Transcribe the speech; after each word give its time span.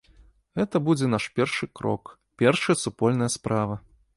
Гэта 0.59 0.81
будзе 0.87 1.09
наш 1.11 1.27
першы 1.39 1.69
крок, 1.81 2.03
першая 2.43 2.77
супольная 2.85 3.31
справа. 3.39 3.75